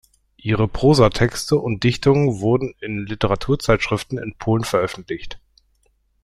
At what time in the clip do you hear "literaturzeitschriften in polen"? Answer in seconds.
3.05-4.63